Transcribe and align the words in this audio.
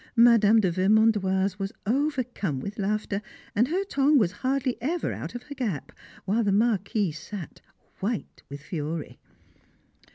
Mme. 0.15 0.59
de 0.61 0.71
Vermandoise 0.71 1.59
was 1.59 1.71
overcome 1.85 2.59
with 2.59 2.79
laughter, 2.79 3.21
and 3.53 3.67
her 3.67 3.83
tongue 3.83 4.17
was 4.17 4.31
hardly 4.31 4.75
ever 4.81 5.13
out 5.13 5.35
of 5.35 5.43
her 5.43 5.53
gap, 5.53 5.91
while 6.25 6.43
the 6.43 6.51
Marquis 6.51 7.11
sat, 7.11 7.61
white 7.99 8.41
with 8.49 8.61
fury. 8.63 9.19